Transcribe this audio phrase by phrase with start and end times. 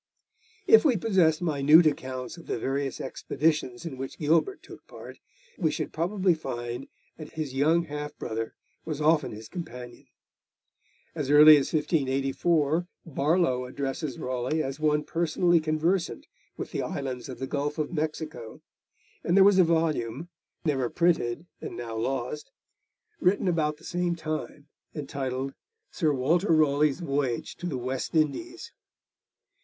[0.65, 5.19] If we possessed minute accounts of the various expeditions in which Gilbert took part,
[5.59, 10.07] we should probably find that his young half brother was often his companion.
[11.13, 16.25] As early as 1584 Barlow addresses Raleigh as one personally conversant
[16.57, 18.59] with the islands of the Gulf of Mexico,
[19.23, 20.29] and there was a volume,
[20.65, 22.49] never printed and now lost,
[23.19, 25.53] written about the same time, entitled
[25.91, 28.71] Sir Walter Raleigh's Voyage to the West Indies.